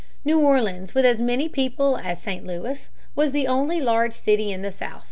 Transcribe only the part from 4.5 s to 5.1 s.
in the South.